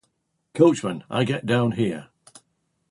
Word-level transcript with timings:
Coachman, 0.55 1.03
I 1.11 1.23
get 1.25 1.45
down 1.45 1.73
here. 1.73 2.07